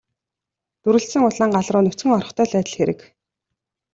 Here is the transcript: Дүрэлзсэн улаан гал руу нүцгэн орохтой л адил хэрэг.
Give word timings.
Дүрэлзсэн 0.83 1.21
улаан 1.27 1.49
гал 1.55 1.67
руу 1.73 1.83
нүцгэн 1.85 2.15
орохтой 2.17 2.45
л 2.49 2.57
адил 2.59 2.75
хэрэг. 2.77 2.99